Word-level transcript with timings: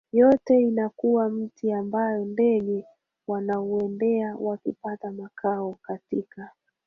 yote 0.11 0.59
Inakuwa 0.61 1.29
mti 1.29 1.71
ambao 1.73 2.25
ndege 2.25 2.85
wanauendea 3.27 4.35
wakipata 4.35 5.11
makao 5.11 5.73
katika 5.81 6.51